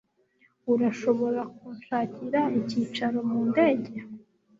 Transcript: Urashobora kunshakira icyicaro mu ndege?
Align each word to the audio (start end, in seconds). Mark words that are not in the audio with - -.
Urashobora 0.73 1.41
kunshakira 1.55 2.41
icyicaro 2.59 3.17
mu 3.29 3.39
ndege? 3.49 3.93